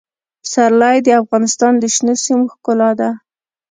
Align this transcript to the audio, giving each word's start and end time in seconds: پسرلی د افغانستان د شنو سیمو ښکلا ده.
پسرلی 0.43 0.97
د 1.05 1.09
افغانستان 1.21 1.73
د 1.79 1.83
شنو 1.95 2.13
سیمو 2.23 2.45
ښکلا 2.53 2.89
ده. 2.99 3.09